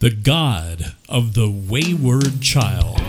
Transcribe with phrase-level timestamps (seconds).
[0.00, 3.00] the God of the wayward child.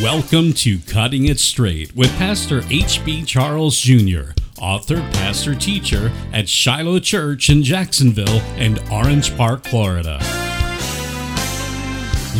[0.00, 3.24] Welcome to Cutting It Straight with Pastor H.B.
[3.24, 10.20] Charles Jr., author, pastor, teacher at Shiloh Church in Jacksonville and Orange Park, Florida.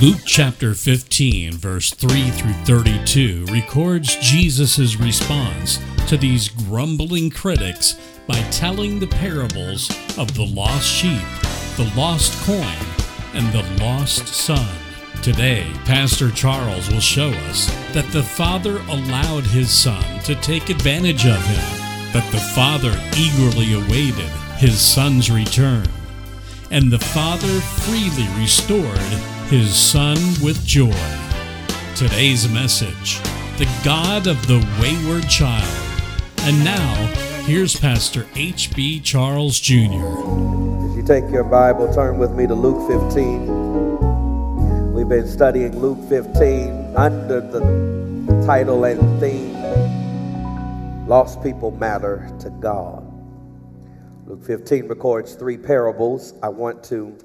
[0.01, 8.41] Luke chapter 15, verse 3 through 32 records Jesus' response to these grumbling critics by
[8.51, 11.23] telling the parables of the lost sheep,
[11.77, 12.77] the lost coin,
[13.35, 14.69] and the lost son.
[15.23, 21.27] Today, Pastor Charles will show us that the Father allowed his Son to take advantage
[21.27, 25.87] of him, but the Father eagerly awaited his Son's return,
[26.71, 28.99] and the Father freely restored
[29.51, 30.95] his Son with joy.
[31.95, 33.21] Today's message
[33.59, 35.90] The God of the Wayward Child.
[36.43, 36.95] And now,
[37.45, 39.01] here's Pastor H.B.
[39.01, 39.77] Charles Jr.
[39.77, 44.95] As you take your Bible, turn with me to Luke 15.
[44.95, 47.61] We've been studying Luke 15 under the
[48.47, 49.53] title and theme
[51.07, 53.07] Lost People Matter to God.
[54.27, 56.33] Luke 15 records three parables.
[56.43, 57.19] I want to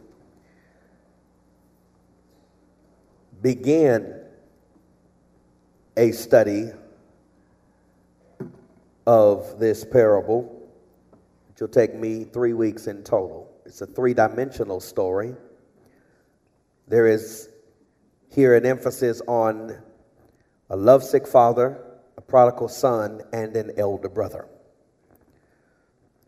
[3.42, 4.14] begin
[5.96, 6.72] a study
[9.06, 10.70] of this parable,
[11.50, 13.52] which will take me three weeks in total.
[13.66, 15.36] It's a three dimensional story.
[16.88, 17.50] There is
[18.30, 19.78] here an emphasis on
[20.70, 21.80] a lovesick father,
[22.18, 24.48] a prodigal son, and an elder brother.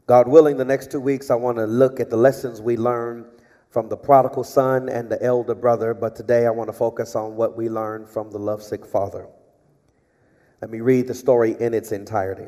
[0.05, 3.25] God willing, the next two weeks I want to look at the lessons we learned
[3.69, 7.35] from the prodigal son and the elder brother, but today I want to focus on
[7.35, 9.27] what we learned from the lovesick father.
[10.61, 12.47] Let me read the story in its entirety,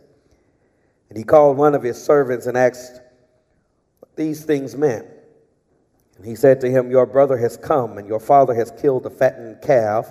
[1.11, 3.01] And he called one of his servants and asked
[3.99, 5.05] what these things meant.
[6.15, 9.09] And he said to him, Your brother has come, and your father has killed the
[9.09, 10.09] fattened calf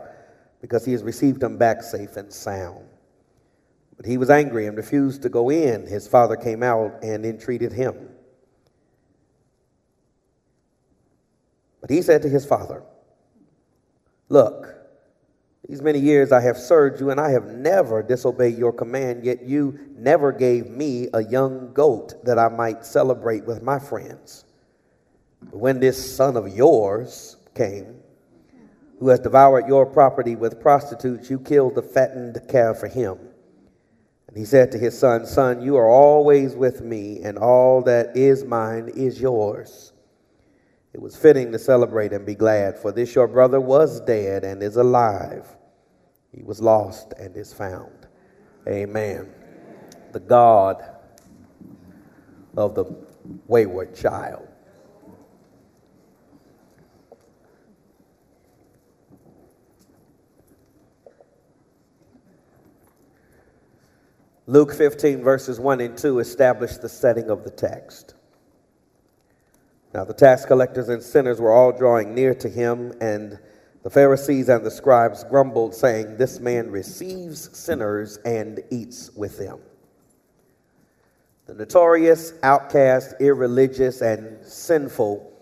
[0.60, 2.84] because he has received him back safe and sound.
[3.96, 5.86] But he was angry and refused to go in.
[5.86, 8.10] His father came out and entreated him.
[11.80, 12.82] But he said to his father,
[14.28, 14.79] Look,
[15.70, 19.44] these many years I have served you, and I have never disobeyed your command, yet
[19.44, 24.46] you never gave me a young goat that I might celebrate with my friends.
[25.40, 28.00] But when this son of yours came,
[28.98, 33.18] who has devoured your property with prostitutes, you killed the fattened calf for him.
[34.26, 38.16] And he said to his son, Son, you are always with me, and all that
[38.16, 39.92] is mine is yours.
[40.92, 44.64] It was fitting to celebrate and be glad, for this your brother was dead and
[44.64, 45.46] is alive.
[46.32, 48.06] He was lost and is found.
[48.68, 49.32] Amen.
[50.12, 50.82] The God
[52.56, 52.84] of the
[53.46, 54.46] wayward child.
[64.46, 68.14] Luke 15, verses 1 and 2 establish the setting of the text.
[69.94, 73.38] Now, the tax collectors and sinners were all drawing near to him, and
[73.82, 79.58] the Pharisees and the scribes grumbled, saying, This man receives sinners and eats with them.
[81.46, 85.32] The notorious, outcast, irreligious, and sinful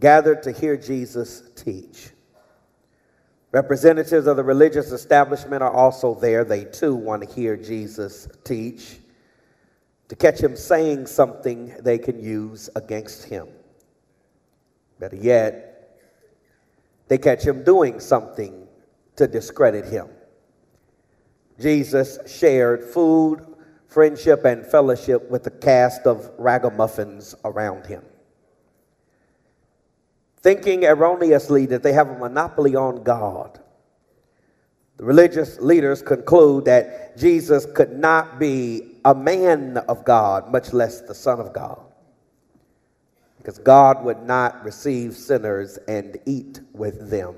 [0.00, 2.10] gathered to hear Jesus teach.
[3.52, 6.44] Representatives of the religious establishment are also there.
[6.44, 8.98] They too want to hear Jesus teach
[10.08, 13.48] to catch him saying something they can use against him.
[14.98, 15.75] Better yet,
[17.08, 18.66] they catch him doing something
[19.16, 20.08] to discredit him.
[21.60, 23.46] Jesus shared food,
[23.88, 28.02] friendship, and fellowship with the cast of ragamuffins around him
[30.46, 33.58] thinking erroneously that they have a monopoly on God.
[34.96, 41.00] The religious leaders conclude that Jesus could not be a man of God, much less
[41.00, 41.85] the Son of God,
[43.46, 47.36] because God would not receive sinners and eat with them.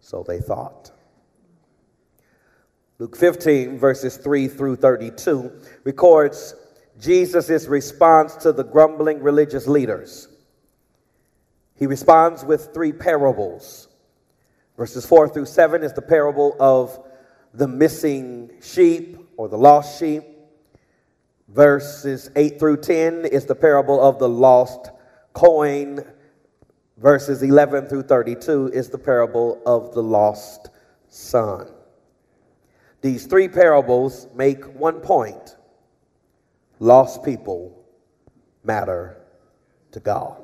[0.00, 0.90] So they thought.
[2.98, 5.50] Luke 15, verses 3 through 32,
[5.84, 6.54] records
[7.00, 10.28] Jesus' response to the grumbling religious leaders.
[11.74, 13.88] He responds with three parables.
[14.76, 17.02] Verses 4 through 7 is the parable of
[17.54, 20.22] the missing sheep or the lost sheep.
[21.52, 24.90] Verses 8 through 10 is the parable of the lost
[25.32, 26.00] coin.
[26.96, 30.70] Verses 11 through 32 is the parable of the lost
[31.08, 31.68] son.
[33.00, 35.56] These three parables make one point
[36.78, 37.84] lost people
[38.62, 39.20] matter
[39.90, 40.42] to God.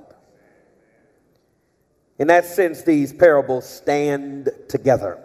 [2.19, 5.23] In that sense, these parables stand together.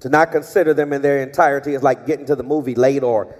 [0.00, 3.36] To not consider them in their entirety is like getting to the movie late or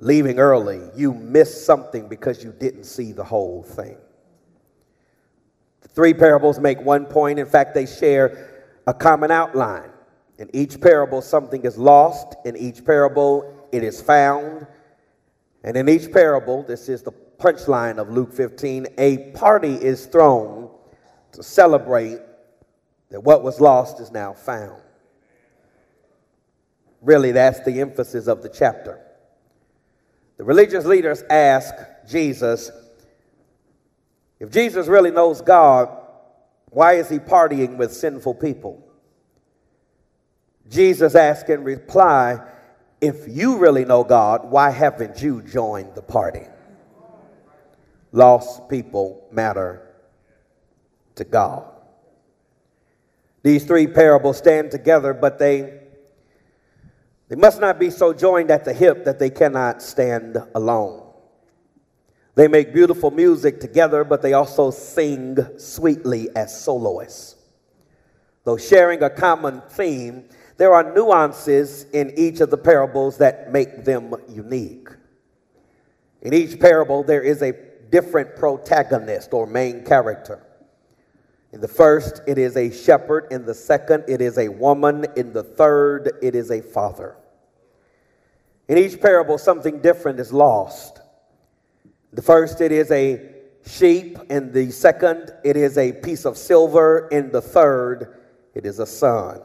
[0.00, 0.80] leaving early.
[0.96, 3.96] You miss something because you didn't see the whole thing.
[5.82, 7.38] The three parables make one point.
[7.38, 9.90] In fact, they share a common outline.
[10.38, 12.34] In each parable, something is lost.
[12.44, 14.66] In each parable, it is found.
[15.62, 20.70] And in each parable, this is the punchline of Luke 15, a party is thrown
[21.32, 22.18] to celebrate
[23.10, 24.80] that what was lost is now found.
[27.00, 29.00] Really, that's the emphasis of the chapter.
[30.40, 31.74] The religious leaders ask
[32.08, 32.70] Jesus,
[34.38, 35.94] if Jesus really knows God,
[36.70, 38.82] why is he partying with sinful people?
[40.70, 42.40] Jesus asks in reply,
[43.02, 46.46] if you really know God, why haven't you joined the party?
[48.10, 49.90] Lost people matter
[51.16, 51.70] to God.
[53.42, 55.79] These three parables stand together, but they,
[57.30, 61.06] they must not be so joined at the hip that they cannot stand alone.
[62.34, 67.36] They make beautiful music together, but they also sing sweetly as soloists.
[68.42, 70.24] Though sharing a common theme,
[70.56, 74.88] there are nuances in each of the parables that make them unique.
[76.22, 77.52] In each parable, there is a
[77.90, 80.44] different protagonist or main character.
[81.52, 83.28] In the first, it is a shepherd.
[83.30, 85.06] In the second, it is a woman.
[85.16, 87.16] In the third, it is a father.
[88.70, 91.00] In each parable, something different is lost.
[92.12, 93.20] The first, it is a
[93.66, 94.16] sheep.
[94.30, 97.08] In the second, it is a piece of silver.
[97.10, 98.20] In the third,
[98.54, 99.40] it is a son.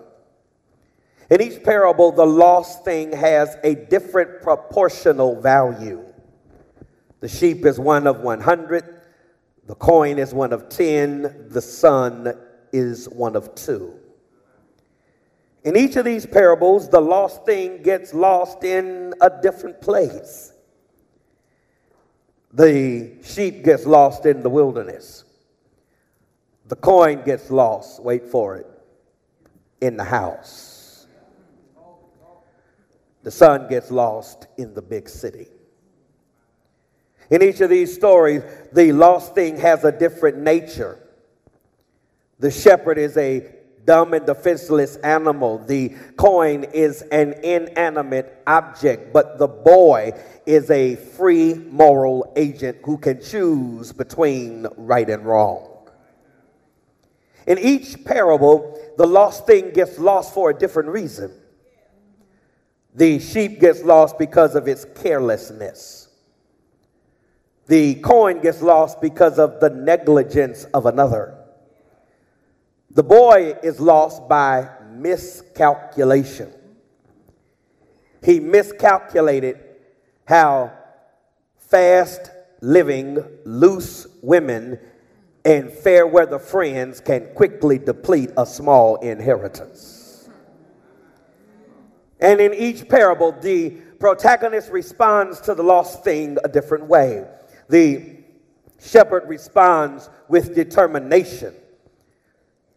[1.32, 6.05] In each parable, the lost thing has a different proportional value.
[7.20, 9.01] The sheep is one of 100,
[9.65, 12.32] the coin is one of 10, the son
[12.72, 14.00] is one of two.
[15.65, 20.53] In each of these parables, the lost thing gets lost in a different place.
[22.53, 25.24] The sheep gets lost in the wilderness.
[26.67, 28.67] The coin gets lost, wait for it,
[29.81, 31.07] in the house.
[33.24, 35.48] The son gets lost in the big city.
[37.31, 41.00] In each of these stories, the lost thing has a different nature.
[42.38, 43.54] The shepherd is a
[43.85, 45.59] dumb and defenseless animal.
[45.59, 50.13] The coin is an inanimate object, but the boy
[50.45, 55.71] is a free moral agent who can choose between right and wrong.
[57.47, 61.31] In each parable, the lost thing gets lost for a different reason.
[62.95, 66.09] The sheep gets lost because of its carelessness.
[67.67, 71.44] The coin gets lost because of the negligence of another.
[72.91, 76.51] The boy is lost by miscalculation.
[78.23, 79.59] He miscalculated
[80.25, 80.71] how
[81.57, 84.79] fast living, loose women
[85.43, 90.27] and fair weather friends can quickly deplete a small inheritance.
[92.19, 97.25] And in each parable, the protagonist responds to the lost thing a different way.
[97.69, 98.17] The
[98.79, 101.53] shepherd responds with determination,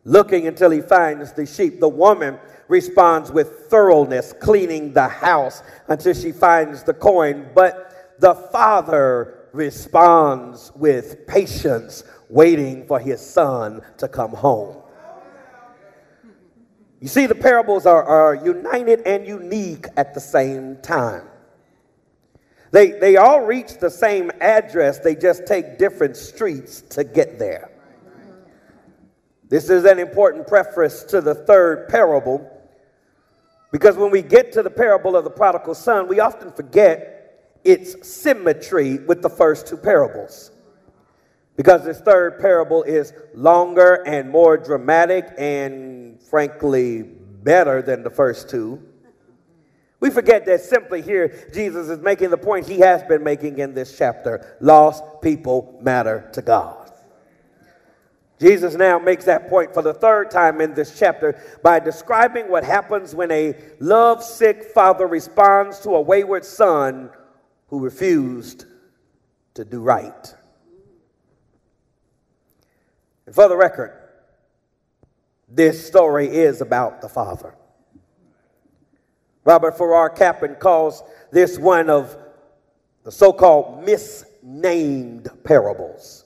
[0.08, 1.80] looking until he finds the sheep.
[1.80, 7.48] The woman responds with thoroughness, cleaning the house until she finds the coin.
[7.54, 14.76] But the father responds with patience, waiting for his son to come home.
[17.00, 21.28] You see, the parables are, are united and unique at the same time.
[22.70, 27.70] They, they all reach the same address, they just take different streets to get there.
[29.48, 32.54] This is an important preface to the third parable
[33.70, 38.08] because when we get to the parable of the prodigal son, we often forget its
[38.08, 40.50] symmetry with the first two parables.
[41.56, 48.48] Because this third parable is longer and more dramatic and, frankly, better than the first
[48.48, 48.82] two.
[50.00, 53.74] We forget that simply here, Jesus is making the point he has been making in
[53.74, 56.87] this chapter lost people matter to God.
[58.40, 62.62] Jesus now makes that point for the third time in this chapter by describing what
[62.62, 67.10] happens when a love-sick father responds to a wayward son
[67.68, 68.66] who refused
[69.54, 70.34] to do right.
[73.26, 73.92] And for the record,
[75.48, 77.54] this story is about the father.
[79.44, 81.02] Robert Farrar Capon calls
[81.32, 82.16] this one of
[83.02, 86.24] the so called misnamed parables.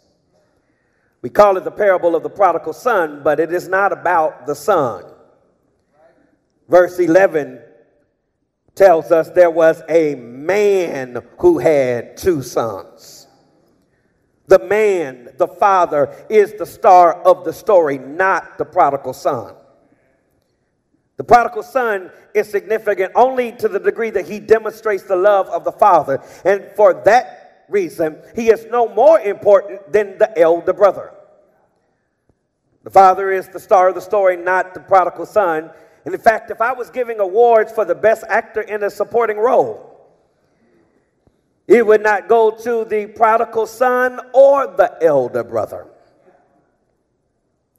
[1.23, 4.57] We call it the parable of the prodigal son, but it is not about the
[4.57, 5.05] son.
[6.69, 7.63] Verse 11
[8.75, 13.29] tells us there was a man who had two sons.
[14.49, 19.55] The man, the father, is the star of the story, not the prodigal son.
[21.17, 25.63] The prodigal son is significant only to the degree that he demonstrates the love of
[25.63, 26.21] the father.
[26.45, 26.95] And for
[27.69, 31.13] reason, he is no more important than the elder brother.
[32.85, 35.71] The father is the star of the story, not the prodigal son.
[36.05, 39.37] And in fact, if I was giving awards for the best actor in a supporting
[39.37, 39.89] role,
[41.69, 45.87] it would not go to the prodigal son or the elder brother.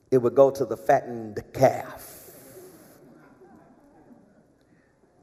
[0.10, 2.10] It would go to the fattened calf.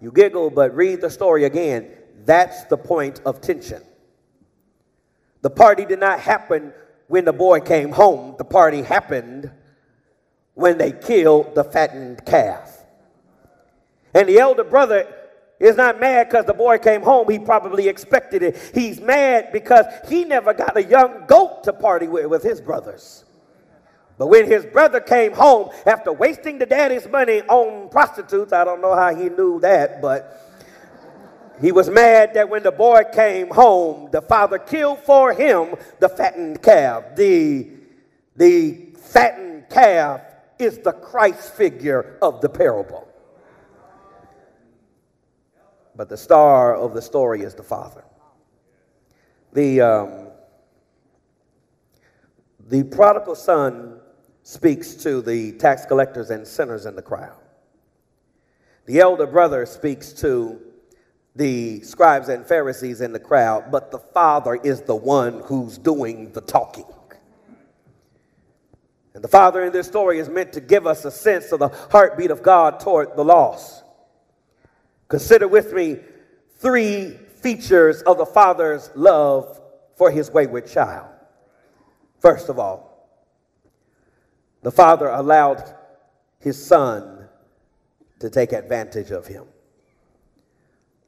[0.01, 1.91] You giggle, but read the story again.
[2.25, 3.83] That's the point of tension.
[5.43, 6.73] The party did not happen
[7.09, 9.51] when the boy came home, the party happened
[10.55, 12.85] when they killed the fattened calf.
[14.15, 15.13] And the elder brother
[15.59, 17.29] is not mad because the boy came home.
[17.29, 18.71] He probably expected it.
[18.75, 23.25] He's mad because he never got a young goat to party with with his brothers.
[24.19, 28.83] But when his brother came home after wasting the daddy's money on prostitutes, I don't
[28.83, 30.50] know how he knew that, but
[31.61, 36.09] he was mad that when the boy came home, the father killed for him the
[36.09, 37.17] fattened calf.
[37.17, 37.69] The,
[38.35, 40.23] the fattened calf
[40.59, 43.07] is the Christ figure of the parable.
[45.95, 48.05] But the star of the story is the father.
[49.53, 50.29] The, um,
[52.69, 54.01] the prodigal son
[54.45, 57.37] speaks to the tax collectors and sinners in the crowd.
[58.87, 60.61] The elder brother speaks to
[61.37, 66.33] the scribes and Pharisees in the crowd, but the Father is the one who's doing
[66.33, 66.85] the talking.
[69.15, 71.69] And the Father in this story is meant to give us a sense of the
[71.69, 73.85] heartbeat of God toward the lost.
[75.09, 75.99] Consider with me
[76.59, 79.61] three features of the Father's love
[79.97, 81.09] for his wayward child.
[82.21, 83.09] First of all,
[84.63, 85.63] the Father allowed
[86.39, 87.29] his Son
[88.21, 89.45] to take advantage of him.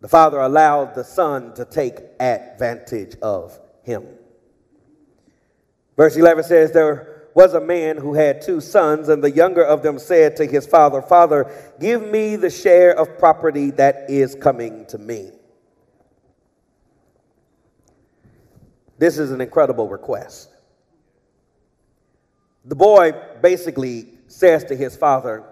[0.02, 4.04] The Father allowed the Son to take advantage of him.
[5.96, 9.84] Verse 11 says, There was a man who had two sons, and the younger of
[9.84, 11.48] them said to his father, Father,
[11.80, 15.30] give me the share of property that is coming to me.
[18.98, 20.50] This is an incredible request.
[22.64, 25.44] The boy basically says to his father,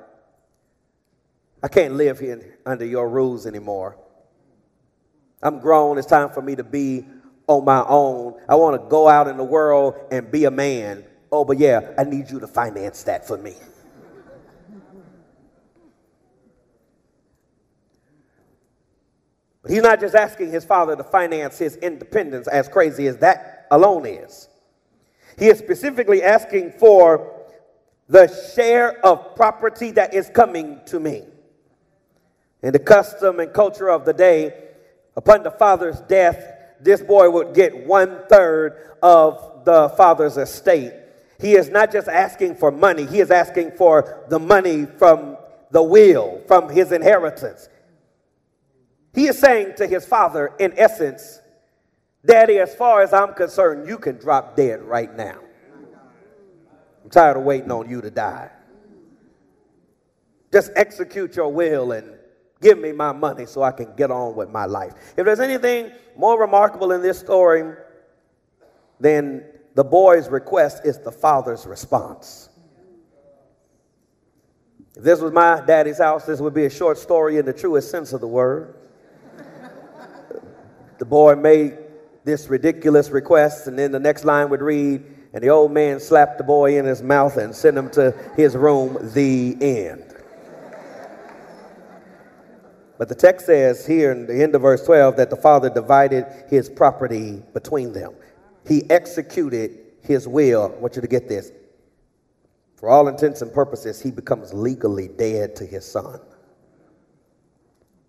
[1.63, 3.97] I can't live here under your rules anymore.
[5.43, 5.99] I'm grown.
[5.99, 7.05] It's time for me to be
[7.47, 8.41] on my own.
[8.49, 11.05] I want to go out in the world and be a man.
[11.33, 13.55] Oh, but yeah, I need you to finance that for me.
[19.63, 23.67] But he's not just asking his father to finance his independence, as crazy as that
[23.71, 24.49] alone is.
[25.39, 27.45] He is specifically asking for
[28.09, 31.25] the share of property that is coming to me.
[32.63, 34.70] In the custom and culture of the day,
[35.17, 40.93] upon the father's death, this boy would get one third of the father's estate.
[41.41, 45.37] He is not just asking for money, he is asking for the money from
[45.71, 47.69] the will, from his inheritance.
[49.15, 51.41] He is saying to his father, in essence,
[52.25, 55.39] Daddy, as far as I'm concerned, you can drop dead right now.
[57.03, 58.51] I'm tired of waiting on you to die.
[60.53, 62.13] Just execute your will and
[62.61, 64.93] give me my money so I can get on with my life.
[65.17, 67.75] If there's anything more remarkable in this story
[68.99, 72.51] than the boy's request, is the father's response.
[74.97, 77.91] If this was my daddy's house, this would be a short story in the truest
[77.91, 78.75] sense of the word.
[80.99, 81.79] the boy made
[82.25, 85.03] this ridiculous request, and then the next line would read,
[85.33, 88.57] and the old man slapped the boy in his mouth and sent him to his
[88.57, 90.20] room, the end.
[93.01, 96.27] But the text says here in the end of verse 12 that the father divided
[96.51, 98.13] his property between them.
[98.69, 100.75] He executed his will.
[100.77, 101.51] I want you to get this.
[102.77, 106.21] For all intents and purposes, he becomes legally dead to his son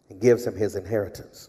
[0.09, 1.47] and gives him his inheritance.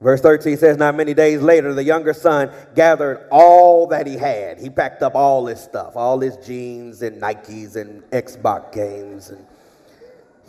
[0.00, 4.58] Verse 13 says, Not many days later, the younger son gathered all that he had.
[4.58, 9.30] He packed up all his stuff, all his jeans and Nikes and Xbox games.
[9.30, 9.46] And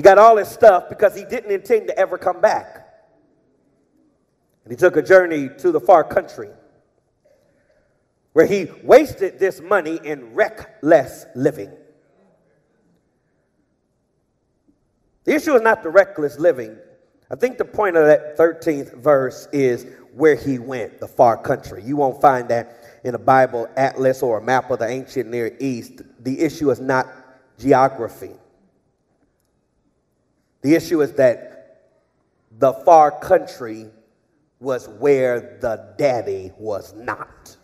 [0.01, 2.87] he got all his stuff because he didn't intend to ever come back.
[4.63, 6.49] And he took a journey to the far country
[8.33, 11.69] where he wasted this money in reckless living.
[15.25, 16.75] The issue is not the reckless living.
[17.29, 21.83] I think the point of that 13th verse is where he went, the far country.
[21.83, 25.55] You won't find that in a Bible atlas or a map of the ancient Near
[25.59, 26.01] East.
[26.21, 27.05] The issue is not
[27.59, 28.31] geography.
[30.61, 31.51] The issue is that
[32.59, 33.87] the far country
[34.59, 37.57] was where the daddy was not.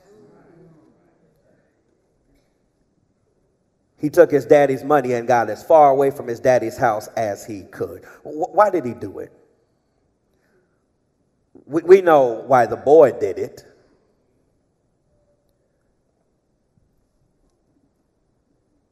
[4.00, 7.46] He took his daddy's money and got as far away from his daddy's house as
[7.46, 8.06] he could.
[8.24, 9.32] Why did he do it?
[11.66, 13.66] We, we know why the boy did it.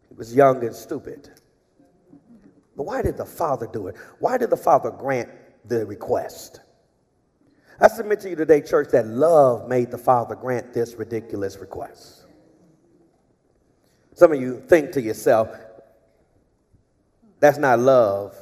[0.10, 1.30] He was young and stupid.
[2.76, 3.96] But why did the father do it?
[4.20, 5.30] Why did the father grant
[5.66, 6.60] the request?
[7.80, 12.26] I submit to you today, church, that love made the father grant this ridiculous request.
[14.14, 15.50] Some of you think to yourself,
[17.42, 18.34] that's not love.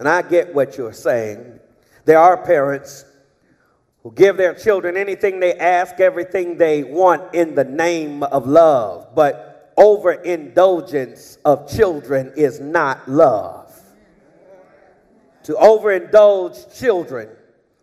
[0.00, 1.60] And I get what you're saying.
[2.04, 3.04] There are parents
[4.02, 9.14] who give their children anything they ask, everything they want in the name of love.
[9.14, 13.72] But overindulgence of children is not love.
[15.44, 17.28] To overindulge children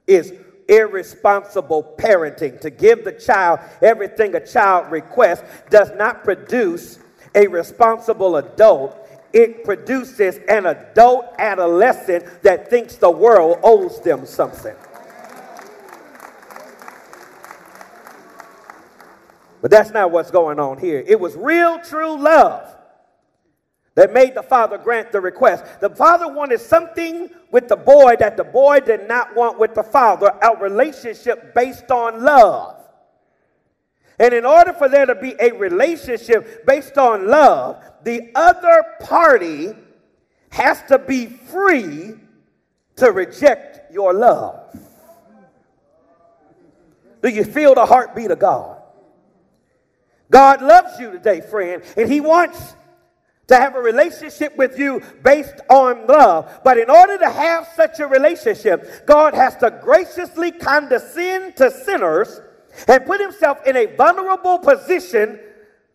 [0.08, 0.34] is
[0.68, 2.60] irresponsible parenting.
[2.62, 7.00] To give the child everything a child requests does not produce
[7.36, 8.96] a responsible adult
[9.34, 14.76] it produces an adult adolescent that thinks the world owes them something.
[19.62, 21.04] But that's not what's going on here.
[21.06, 22.76] It was real, true love
[23.96, 25.66] that made the father grant the request.
[25.82, 29.84] The father wanted something with the boy that the boy did not want with the
[29.84, 32.78] father a relationship based on love.
[34.18, 39.74] And in order for there to be a relationship based on love, the other party
[40.52, 42.16] has to be free
[42.98, 44.78] to reject your love.
[47.22, 48.79] Do you feel the heartbeat of God?
[50.32, 52.76] God loves you today, friend, and He wants
[53.48, 56.62] to have a relationship with you based on love.
[56.64, 62.42] But in order to have such a relationship, God has to graciously condescend to sinners
[62.88, 65.40] and put himself in a vulnerable position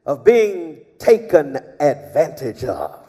[0.05, 3.01] of being taken advantage of.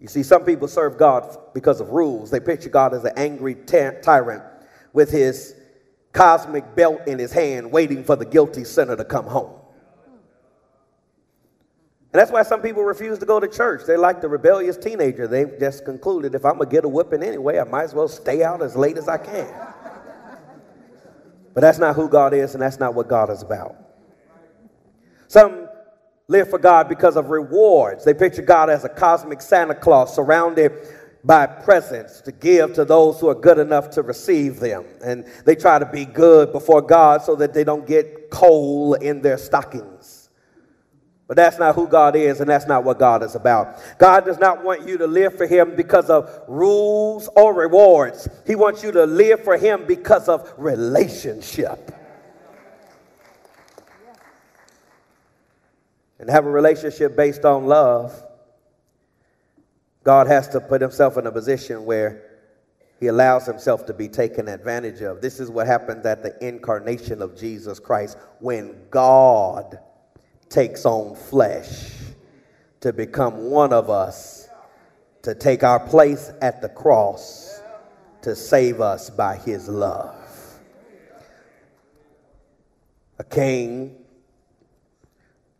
[0.00, 2.30] You see, some people serve God because of rules.
[2.30, 4.42] They picture God as an angry tyrant
[4.94, 5.54] with his
[6.12, 9.60] cosmic belt in his hand, waiting for the guilty sinner to come home.
[12.12, 13.82] And that's why some people refuse to go to church.
[13.86, 15.28] They're like the rebellious teenager.
[15.28, 18.08] They've just concluded if I'm going to get a whipping anyway, I might as well
[18.08, 19.48] stay out as late as I can.
[21.54, 23.76] But that's not who God is, and that's not what God is about.
[25.28, 25.68] Some
[26.26, 28.04] live for God because of rewards.
[28.04, 30.72] They picture God as a cosmic Santa Claus surrounded
[31.24, 34.84] by presents to give to those who are good enough to receive them.
[35.04, 39.20] And they try to be good before God so that they don't get coal in
[39.20, 40.30] their stockings.
[41.28, 43.80] But that's not who God is, and that's not what God is about.
[43.98, 48.28] God does not want you to live for Him because of rules or rewards.
[48.46, 51.94] He wants you to live for Him because of relationship.
[56.18, 58.20] And have a relationship based on love
[60.02, 62.22] God has to put himself in a position where
[62.98, 65.20] he allows himself to be taken advantage of.
[65.20, 69.78] This is what happens at the incarnation of Jesus Christ when God
[70.48, 71.92] takes on flesh
[72.80, 74.48] to become one of us,
[75.22, 77.60] to take our place at the cross,
[78.22, 80.16] to save us by his love.
[83.18, 83.96] A king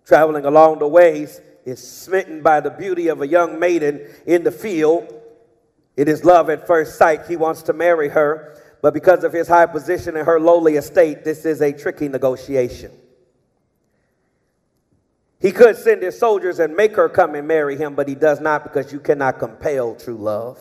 [0.04, 4.50] traveling along the ways is smitten by the beauty of a young maiden in the
[4.50, 5.12] field.
[5.96, 7.26] It is love at first sight.
[7.26, 11.24] He wants to marry her, but because of his high position and her lowly estate,
[11.24, 12.92] this is a tricky negotiation.
[15.40, 18.40] He could send his soldiers and make her come and marry him, but he does
[18.40, 20.58] not because you cannot compel true love.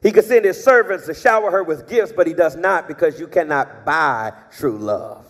[0.00, 3.18] He could send his servants to shower her with gifts, but he does not because
[3.18, 5.26] you cannot buy true love.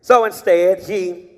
[0.00, 1.30] So instead, he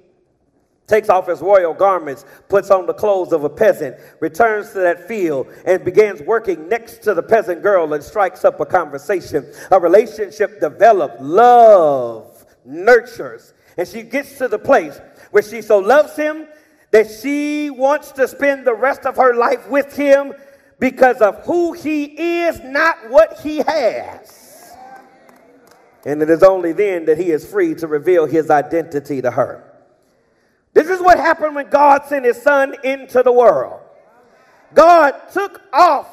[0.86, 5.06] takes off his royal garments, puts on the clothes of a peasant, returns to that
[5.08, 9.46] field, and begins working next to the peasant girl and strikes up a conversation.
[9.70, 16.16] A relationship develops, love nurtures, and she gets to the place where she so loves
[16.16, 16.46] him
[16.92, 20.32] that she wants to spend the rest of her life with him
[20.78, 22.04] because of who he
[22.42, 24.74] is, not what he has.
[26.04, 29.65] And it is only then that he is free to reveal his identity to her.
[30.76, 33.80] This is what happened when God sent his son into the world.
[34.74, 36.06] God took off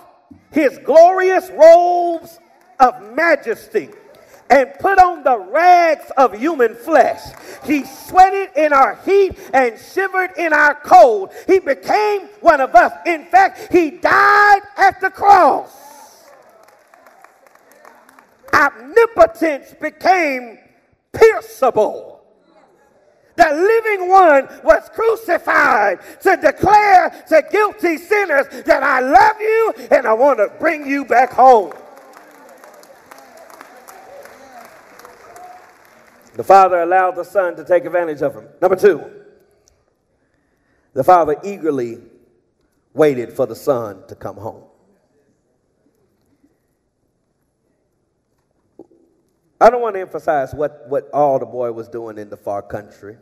[0.51, 2.39] his glorious robes
[2.79, 3.89] of majesty
[4.49, 7.19] and put on the rags of human flesh.
[7.65, 11.33] He sweated in our heat and shivered in our cold.
[11.45, 12.93] He became one of us.
[13.05, 16.31] In fact, he died at the cross.
[18.53, 20.57] Omnipotence became
[21.11, 22.12] pierceable.
[23.35, 30.05] The living one was crucified to declare to guilty sinners that I love you and
[30.05, 31.73] I want to bring you back home.
[36.35, 38.47] The father allowed the son to take advantage of him.
[38.61, 39.03] Number two,
[40.93, 41.99] the father eagerly
[42.93, 44.63] waited for the son to come home.
[49.63, 52.61] I don't want to emphasize what, what all the boy was doing in the far
[52.61, 53.15] country.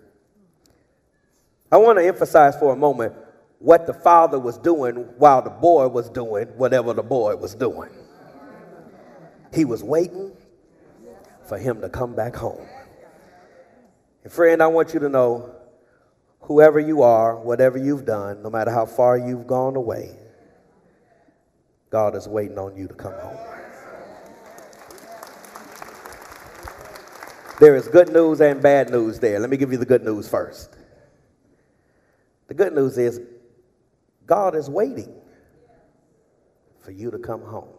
[1.72, 3.14] I want to emphasize for a moment
[3.60, 7.92] what the father was doing while the boy was doing whatever the boy was doing.
[9.54, 10.32] He was waiting
[11.48, 12.66] for him to come back home.
[14.24, 15.54] And friend, I want you to know
[16.40, 20.18] whoever you are, whatever you've done, no matter how far you've gone away,
[21.92, 23.61] God is waiting on you to come home.
[27.62, 29.40] There is good news and bad news there.
[29.40, 30.76] Let me give you the good news first.
[32.48, 33.22] The good news is
[34.26, 35.14] God is waiting
[36.80, 37.70] for you to come home.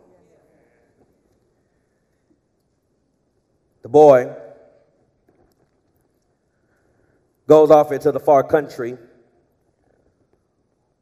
[3.82, 4.32] The boy
[7.48, 8.96] goes off into the far country,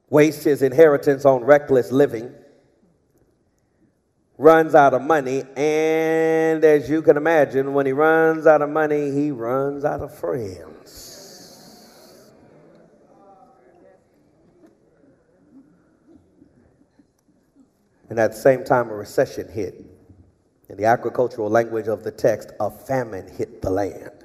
[0.08, 2.32] wastes his inheritance on reckless living
[4.40, 5.44] runs out of money.
[5.54, 10.14] And as you can imagine, when he runs out of money, he runs out of
[10.14, 11.10] friends.
[18.08, 19.84] And at the same time, a recession hit.
[20.70, 24.24] In the agricultural language of the text, a famine hit the land.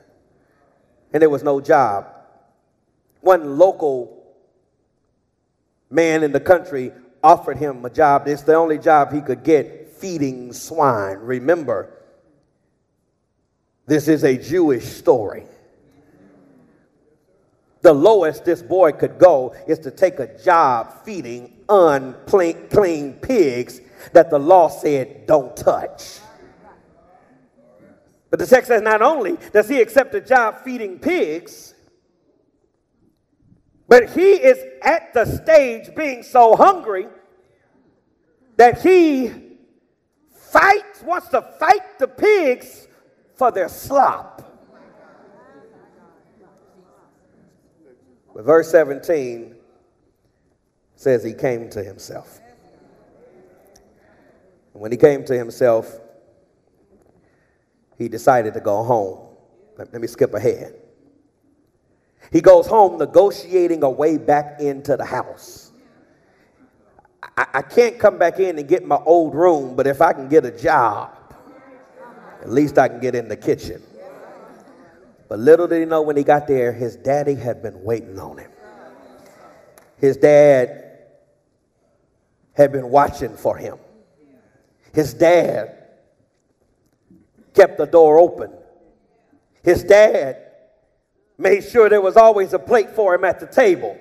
[1.12, 2.08] And there was no job.
[3.20, 4.24] One local
[5.90, 8.28] man in the country offered him a job.
[8.28, 11.18] It's the only job he could get feeding swine.
[11.18, 11.90] Remember,
[13.88, 15.46] this is a Jewish story.
[17.82, 23.82] The lowest this boy could go is to take a job feeding unclean pigs
[24.14, 26.20] that the law said don't touch.
[28.30, 31.74] But the text says not only does he accept a job feeding pigs,
[33.88, 37.08] but he is at the stage being so hungry
[38.58, 39.45] that he
[41.06, 42.88] wants to fight the pigs
[43.36, 44.42] for their slop.
[48.34, 49.56] But verse 17
[50.96, 52.42] says he came to himself.
[54.74, 56.00] And when he came to himself,
[57.98, 59.20] he decided to go home.
[59.78, 60.76] Let, let me skip ahead.
[62.32, 65.65] He goes home negotiating a way back into the house.
[67.38, 70.28] I, I can't come back in and get my old room, but if I can
[70.28, 71.12] get a job,
[72.42, 73.82] at least I can get in the kitchen.
[75.28, 78.38] But little did he know when he got there, his daddy had been waiting on
[78.38, 78.52] him.
[79.98, 80.84] His dad
[82.54, 83.78] had been watching for him.
[84.94, 85.76] His dad
[87.54, 88.52] kept the door open.
[89.64, 90.38] His dad
[91.38, 93.98] made sure there was always a plate for him at the table.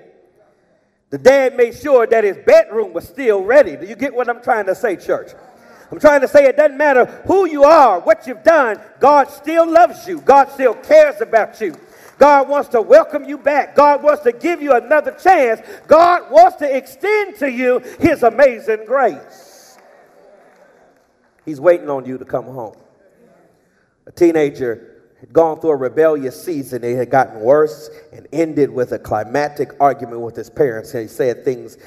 [1.09, 3.75] The dad made sure that his bedroom was still ready.
[3.75, 5.31] Do you get what I'm trying to say, church?
[5.91, 9.69] I'm trying to say it doesn't matter who you are, what you've done, God still
[9.69, 10.19] loves you.
[10.19, 11.75] God still cares about you.
[12.17, 13.75] God wants to welcome you back.
[13.75, 15.61] God wants to give you another chance.
[15.87, 19.77] God wants to extend to you his amazing grace.
[21.45, 22.75] He's waiting on you to come home.
[24.07, 26.83] A teenager had gone through a rebellious season.
[26.83, 30.91] It had gotten worse and ended with a climactic argument with his parents.
[30.91, 31.77] He said things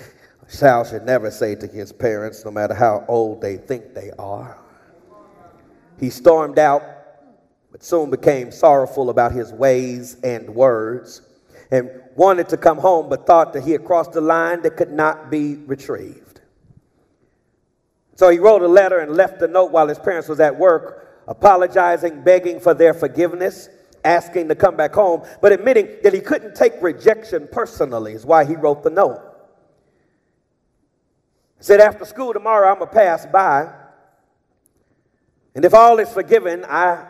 [0.46, 4.10] a child should never say to his parents, no matter how old they think they
[4.18, 4.58] are.
[6.00, 6.82] He stormed out,
[7.70, 11.22] but soon became sorrowful about his ways and words,
[11.70, 14.92] and wanted to come home, but thought that he had crossed a line that could
[14.92, 16.40] not be retrieved.
[18.14, 21.07] So he wrote a letter and left a note while his parents was at work,
[21.28, 23.68] apologizing, begging for their forgiveness,
[24.02, 28.44] asking to come back home, but admitting that he couldn't take rejection personally, is why
[28.44, 29.20] he wrote the note.
[31.58, 33.72] He said, After school tomorrow, I'm going to pass by.
[35.54, 37.06] And if all is forgiven, I,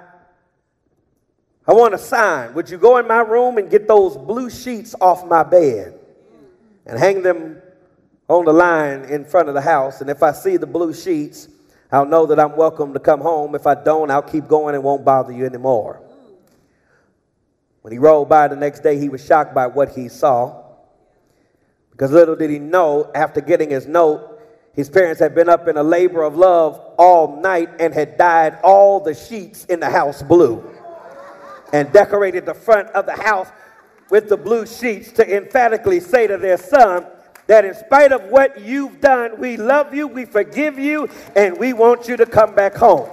[1.67, 2.55] I want a sign.
[2.55, 5.99] Would you go in my room and get those blue sheets off my bed
[6.87, 7.63] and hang them
[8.27, 10.01] on the line in front of the house?
[10.01, 11.49] And if I see the blue sheets,
[11.91, 13.55] I'll know that I'm welcome to come home.
[13.55, 16.03] If I don't, I'll keep going and won't bother you anymore.
[17.81, 20.65] When he rolled by the next day, he was shocked by what he saw.
[21.91, 24.39] Because little did he know, after getting his note,
[24.75, 28.59] his parents had been up in a labor of love all night and had dyed
[28.63, 30.63] all the sheets in the house blue
[31.73, 33.49] and decorated the front of the house
[34.11, 37.05] with the blue sheets to emphatically say to their son
[37.49, 41.73] that in spite of what you've done, we love you, we forgive you, and we
[41.73, 43.09] want you to come back home.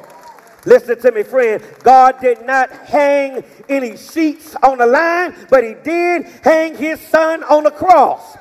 [0.65, 1.63] Listen to me, friend.
[1.83, 7.43] God did not hang any sheets on the line, but He did hang His Son
[7.43, 8.37] on the cross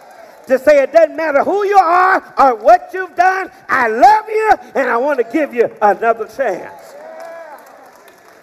[0.48, 3.50] to say it doesn't matter who you are or what you've done.
[3.68, 6.94] I love you and I want to give you another chance.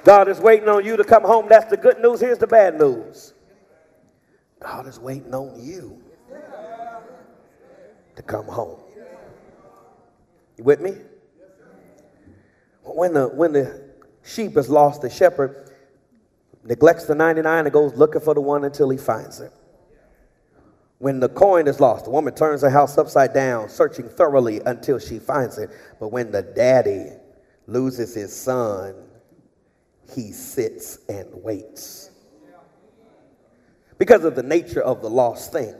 [0.04, 1.48] God is waiting on you to come home.
[1.50, 2.22] That's the good news.
[2.22, 3.34] Here's the bad news
[4.60, 6.02] God is waiting on you
[8.16, 8.80] to come home.
[10.58, 10.96] You with me?
[12.84, 13.90] When the, when the
[14.24, 15.72] sheep has lost, the shepherd
[16.64, 19.52] neglects the 99 and goes looking for the one until he finds it.
[21.00, 25.00] When the coin is lost, the woman turns her house upside down, searching thoroughly until
[25.00, 25.72] she finds it.
[26.00, 27.08] But when the daddy
[27.66, 28.94] loses his son,
[30.14, 32.12] he sits and waits.
[33.98, 35.76] Because of the nature of the lost thing.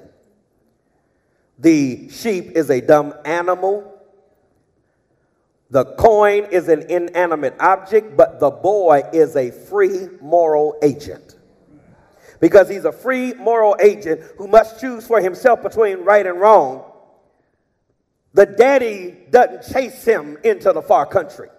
[1.62, 3.88] The sheep is a dumb animal.
[5.70, 11.36] The coin is an inanimate object, but the boy is a free moral agent
[12.40, 16.84] because he's a free moral agent who must choose for himself between right and wrong.
[18.34, 21.50] The daddy doesn't chase him into the far country.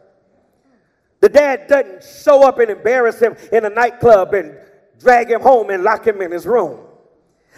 [1.20, 4.56] The dad doesn't show up and embarrass him in a nightclub and
[4.98, 6.80] drag him home and lock him in his room.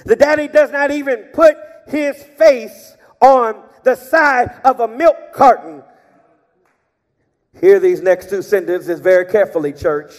[0.05, 5.83] The daddy does not even put his face on the side of a milk carton.
[7.61, 10.13] Hear these next two sentences very carefully, church.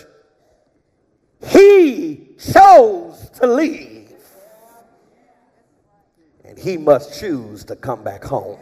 [1.46, 4.14] He chose to leave,
[6.44, 8.60] and he must choose to come back home.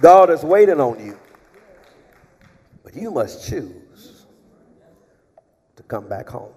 [0.00, 1.18] God is waiting on you,
[2.82, 4.26] but you must choose
[5.76, 6.52] to come back home.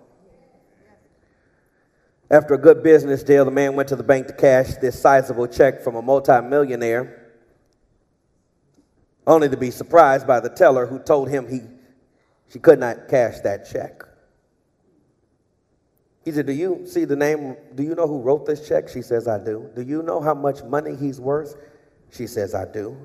[2.32, 5.48] After a good business deal, the man went to the bank to cash this sizable
[5.48, 7.26] check from a multimillionaire
[9.28, 11.62] only to be surprised by the teller who told him he,
[12.52, 14.04] she could not cash that check.
[16.24, 17.56] He said, Do you see the name?
[17.76, 18.90] Do you know who wrote this check?
[18.90, 19.70] She says, I do.
[19.76, 21.56] Do you know how much money he's worth?
[22.12, 22.98] She says, I do.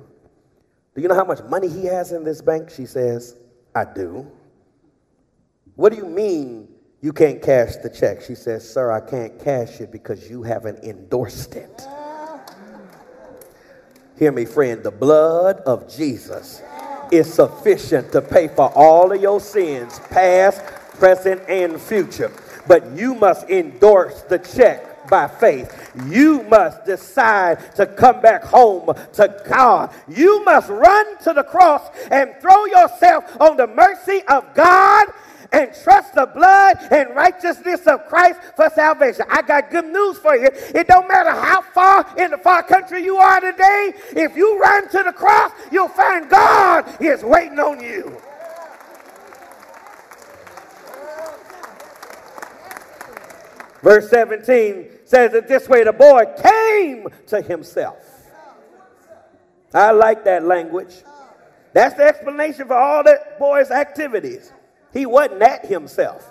[0.95, 2.69] Do you know how much money he has in this bank?
[2.69, 3.35] She says,
[3.75, 4.29] I do.
[5.75, 6.67] What do you mean
[7.01, 8.21] you can't cash the check?
[8.21, 11.81] She says, Sir, I can't cash it because you haven't endorsed it.
[14.19, 14.83] Hear me, friend.
[14.83, 16.61] The blood of Jesus
[17.11, 20.63] is sufficient to pay for all of your sins, past,
[20.99, 22.31] present, and future.
[22.67, 25.91] But you must endorse the check by faith.
[26.05, 29.91] You must decide to come back home to God.
[30.07, 35.07] You must run to the cross and throw yourself on the mercy of God
[35.51, 39.25] and trust the blood and righteousness of Christ for salvation.
[39.29, 40.49] I got good news for you.
[40.51, 44.89] It don't matter how far in the far country you are today, if you run
[44.89, 48.17] to the cross, you'll find God is waiting on you.
[53.81, 57.97] Verse 17 says it this way the boy came to himself.
[59.73, 60.93] I like that language.
[61.73, 64.51] That's the explanation for all that boy's activities.
[64.93, 66.29] He wasn't at himself.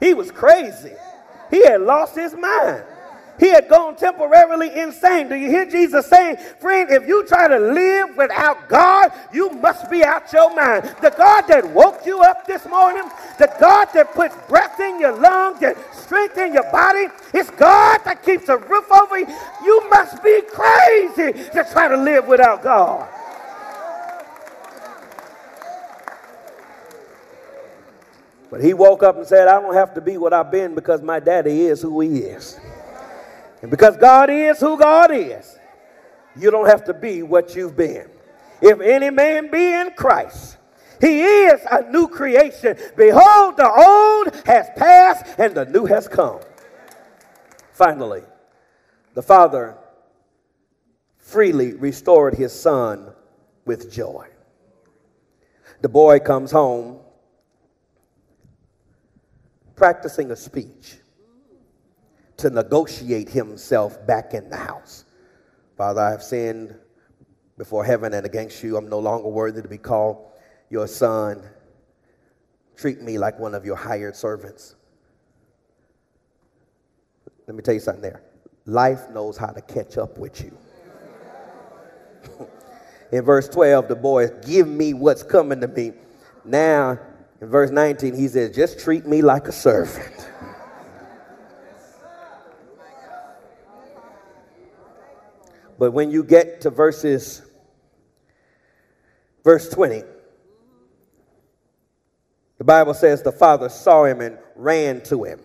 [0.00, 0.92] He was crazy.
[1.50, 2.84] He had lost his mind.
[3.38, 5.28] He had gone temporarily insane.
[5.28, 9.90] Do you hear Jesus saying, friend, if you try to live without God, you must
[9.90, 10.84] be out your mind.
[11.02, 13.02] The God that woke you up this morning,
[13.38, 17.98] the God that puts breath in your lungs and strength in your body, it's God
[18.04, 19.26] that keeps a roof over you.
[19.64, 23.08] You must be crazy to try to live without God.
[28.54, 31.02] But he woke up and said, I don't have to be what I've been because
[31.02, 32.56] my daddy is who he is.
[33.62, 35.58] And because God is who God is,
[36.36, 38.08] you don't have to be what you've been.
[38.60, 40.58] If any man be in Christ,
[41.00, 42.76] he is a new creation.
[42.96, 46.38] Behold, the old has passed and the new has come.
[47.72, 48.22] Finally,
[49.14, 49.76] the father
[51.18, 53.12] freely restored his son
[53.64, 54.28] with joy.
[55.80, 57.00] The boy comes home
[59.76, 60.96] practicing a speech
[62.36, 65.04] to negotiate himself back in the house.
[65.76, 66.74] Father, I have sinned
[67.56, 68.76] before heaven and against you.
[68.76, 70.30] I'm no longer worthy to be called
[70.70, 71.42] your son.
[72.76, 74.74] Treat me like one of your hired servants.
[77.46, 78.22] Let me tell you something there.
[78.66, 80.56] Life knows how to catch up with you.
[83.12, 85.92] in verse 12, the boy, give me what's coming to me.
[86.44, 86.98] Now
[87.44, 90.30] in verse 19, he says, Just treat me like a servant.
[95.78, 97.42] But when you get to verses,
[99.44, 100.04] verse 20,
[102.56, 105.40] the Bible says the father saw him and ran to him.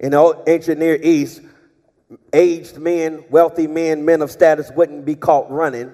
[0.00, 1.42] In the ancient Near East,
[2.32, 5.92] aged men, wealthy men, men of status wouldn't be caught running.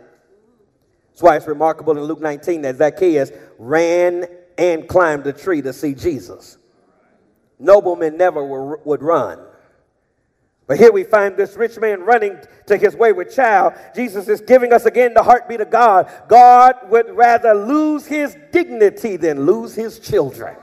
[1.09, 5.73] That's why it's remarkable in Luke 19 that Zacchaeus ran and climbed a tree to
[5.73, 6.59] see Jesus.
[7.59, 9.41] Noblemen never would run.
[10.67, 13.75] But here we find this rich man running to his wayward child.
[13.95, 16.11] Jesus is giving us again the heartbeat of God.
[16.27, 20.57] God would rather lose his dignity than lose his children.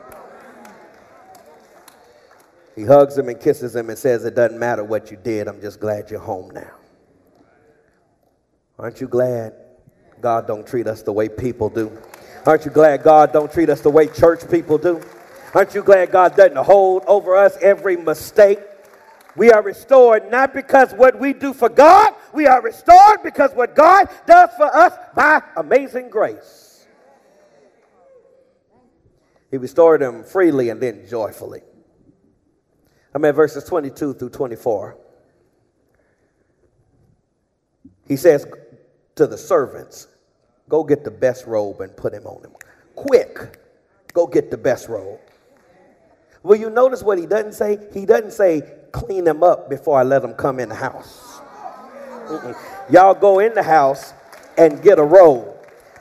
[2.76, 5.62] He hugs him and kisses him and says, It doesn't matter what you did, I'm
[5.62, 6.72] just glad you're home now.
[8.80, 9.54] Aren't you glad
[10.20, 11.96] God don't treat us the way people do?
[12.46, 15.02] Aren't you glad God don't treat us the way church people do?
[15.54, 18.60] Aren't you glad God doesn't hold over us every mistake?
[19.36, 23.76] We are restored not because what we do for God, we are restored because what
[23.76, 26.86] God does for us by amazing grace.
[29.52, 31.62] He restored them freely and then joyfully.
[33.14, 34.98] I'm at verses 22 through 24.
[38.08, 38.46] He says
[39.16, 40.08] to the servants,
[40.72, 42.54] Go get the best robe and put him on him.
[42.96, 43.60] Quick,
[44.14, 45.20] go get the best robe.
[46.44, 47.78] Will you notice what he doesn't say?
[47.94, 51.42] He doesn't say, clean him up before I let him come in the house.
[52.28, 52.56] Mm-mm.
[52.90, 54.14] Y'all go in the house
[54.58, 55.54] and get a robe.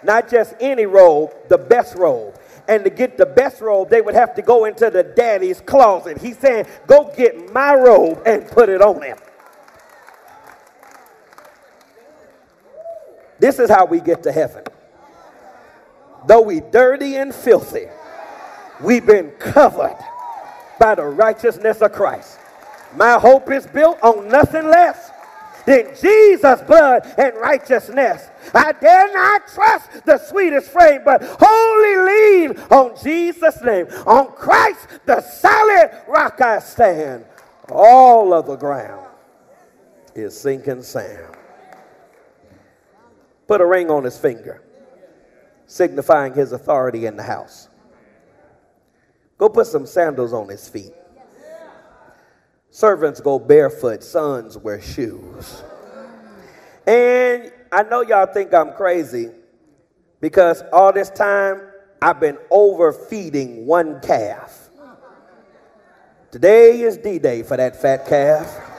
[0.04, 2.38] Not just any robe, the best robe.
[2.68, 6.18] And to get the best robe, they would have to go into the daddy's closet.
[6.18, 9.18] He's saying, go get my robe and put it on him.
[13.40, 14.62] This is how we get to heaven.
[16.26, 17.86] Though we dirty and filthy,
[18.82, 19.96] we've been covered
[20.78, 22.38] by the righteousness of Christ.
[22.94, 25.10] My hope is built on nothing less
[25.64, 28.28] than Jesus' blood and righteousness.
[28.54, 33.86] I dare not trust the sweetest frame, but wholly lean on Jesus' name.
[34.06, 37.24] On Christ, the solid rock I stand.
[37.70, 39.06] All of the ground
[40.14, 41.36] is sinking sand
[43.50, 44.62] put a ring on his finger,
[45.66, 47.68] signifying his authority in the house.
[49.38, 50.92] Go put some sandals on his feet.
[52.70, 55.64] Servants go barefoot, sons wear shoes.
[56.86, 59.32] And I know y'all think I'm crazy
[60.20, 61.60] because all this time
[62.00, 64.68] I've been overfeeding one calf.
[66.30, 68.69] Today is D Day for that fat calf.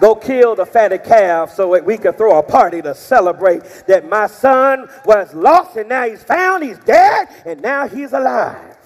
[0.00, 4.08] Go kill the fatted calf so that we could throw a party to celebrate that
[4.08, 8.76] my son was lost and now he's found, he's dead, and now he's alive.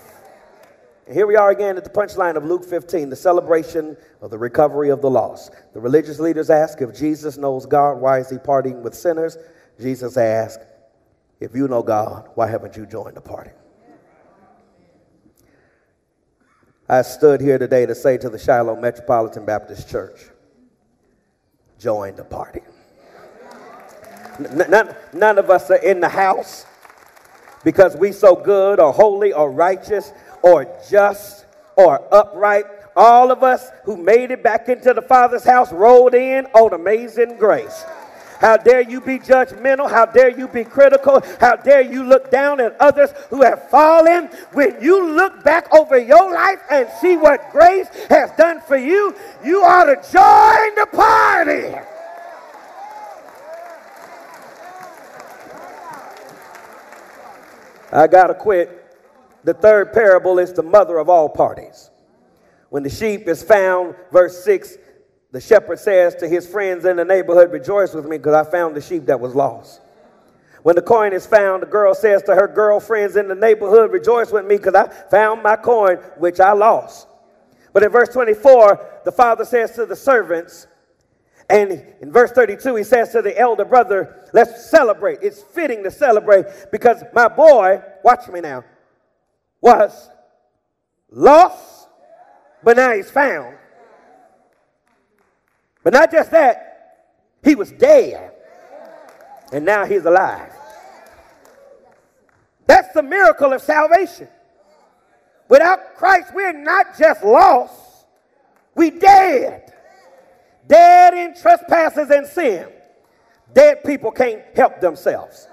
[1.07, 4.37] And here we are again at the punchline of Luke 15, the celebration of the
[4.37, 5.53] recovery of the lost.
[5.73, 9.39] The religious leaders ask if Jesus knows God, why is he partying with sinners?
[9.81, 10.61] Jesus asked,
[11.41, 13.51] if you know God, why haven't you joined the party?
[16.91, 20.31] I stood here today to say to the Shiloh Metropolitan Baptist Church,
[21.79, 22.61] join the party.
[24.39, 26.67] None, none of us are in the house
[27.65, 30.13] because we so good or holy or righteous
[30.43, 32.65] or just or upright.
[32.97, 37.37] All of us who made it back into the Father's house rolled in on amazing
[37.37, 37.85] grace.
[38.39, 39.91] How dare you be judgmental?
[39.91, 41.23] How dare you be critical?
[41.41, 44.27] How dare you look down at others who have fallen?
[44.53, 49.15] When you look back over your life and see what grace has done for you,
[49.45, 51.85] you ought to join the party.
[57.91, 58.85] I got to quit.
[59.45, 61.91] The third parable is the mother of all parties.
[62.71, 64.77] When the sheep is found, verse 6,
[65.31, 68.75] the shepherd says to his friends in the neighborhood, Rejoice with me because I found
[68.75, 69.81] the sheep that was lost.
[70.63, 74.33] When the coin is found, the girl says to her girlfriends in the neighborhood, Rejoice
[74.33, 77.07] with me because I found my coin which I lost.
[77.73, 80.67] But in verse 24, the father says to the servants,
[81.51, 85.19] and in verse 32, he says to the elder brother, Let's celebrate.
[85.23, 88.65] It's fitting to celebrate because my boy, watch me now,
[89.61, 90.11] was
[91.11, 91.89] lost,
[92.65, 93.58] but now he's found.
[95.89, 97.07] But not just that,
[97.43, 98.33] he was dead,
[99.55, 100.53] and now he's alive.
[102.67, 104.29] That's the miracle of salvation.
[105.49, 108.05] Without Christ, we're not just lost,
[108.75, 109.73] we dead.
[110.67, 112.69] Dead in trespasses and sin.
[113.55, 115.49] Dead people can't help themselves.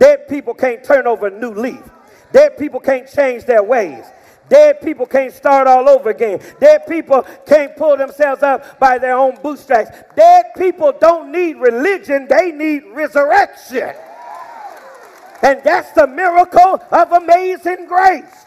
[0.00, 1.88] Dead people can't turn over a new leaf.
[2.32, 4.04] Dead people can't change their ways.
[4.48, 6.40] Dead people can't start all over again.
[6.60, 9.90] Dead people can't pull themselves up by their own bootstraps.
[10.16, 13.94] Dead people don't need religion, they need resurrection.
[15.42, 18.46] And that's the miracle of amazing grace.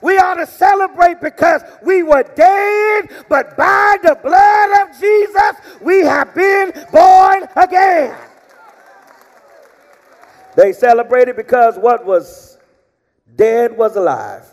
[0.00, 6.00] We ought to celebrate because we were dead, but by the blood of Jesus, we
[6.00, 8.16] have been born again.
[10.56, 12.58] They celebrated because what was
[13.36, 14.44] dead was alive.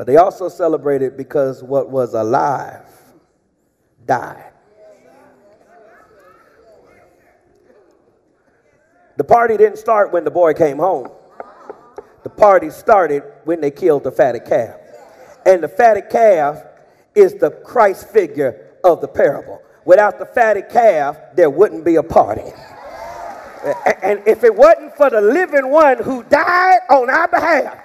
[0.00, 2.86] But they also celebrated because what was alive
[4.06, 4.50] died.
[9.18, 11.10] The party didn't start when the boy came home.
[12.22, 14.80] The party started when they killed the fatted calf.
[15.44, 16.64] And the fatted calf
[17.14, 19.60] is the Christ figure of the parable.
[19.84, 22.50] Without the fatted calf, there wouldn't be a party.
[24.02, 27.84] And if it wasn't for the living one who died on our behalf,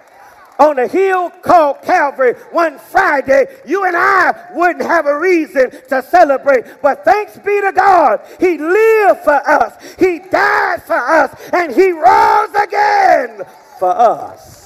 [0.60, 6.02] on a hill called Calvary one Friday, you and I wouldn't have a reason to
[6.02, 6.66] celebrate.
[6.82, 11.92] But thanks be to God, He lived for us, He died for us, and He
[11.92, 13.42] rose again
[13.80, 14.64] for us.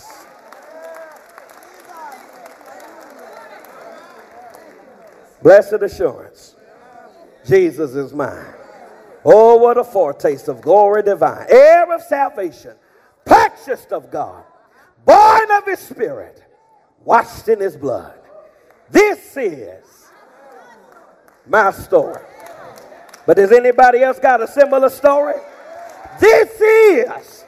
[5.41, 6.55] Blessed assurance,
[7.45, 8.53] Jesus is mine.
[9.23, 12.75] Oh, what a foretaste of glory divine, heir of salvation,
[13.25, 14.43] purchased of God
[15.05, 16.43] born of his spirit,
[17.03, 18.19] washed in his blood.
[18.89, 20.11] This is
[21.47, 22.21] my story.
[23.25, 25.35] But does anybody else got a similar story?
[26.19, 27.45] This is